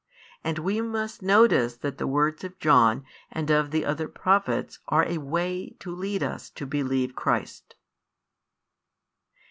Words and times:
And 0.43 0.57
we 0.57 0.81
must 0.81 1.21
notice 1.21 1.75
that 1.77 1.99
the 1.99 2.07
words 2.07 2.43
of 2.43 2.57
John 2.57 3.05
and 3.31 3.51
of 3.51 3.69
the 3.69 3.85
other 3.85 4.07
Prophets 4.07 4.79
are 4.87 5.05
a 5.05 5.19
way 5.19 5.75
[to 5.79 5.93
lead 5.95 6.23
us] 6.23 6.49
to 6.49 6.65
believe 6.65 7.15
Christ. 7.15 7.75